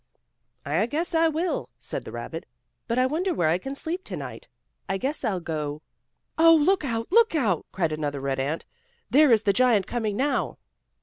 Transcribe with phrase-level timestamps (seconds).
[0.65, 2.47] "I guess I will," said the rabbit.
[2.87, 4.47] "But I wonder where I can sleep to night.
[4.89, 5.83] I guess I'll go"
[6.39, 7.11] "Oh, look out!
[7.11, 8.65] Look out!" cried another red ant.
[9.11, 10.57] "There is the giant coming now."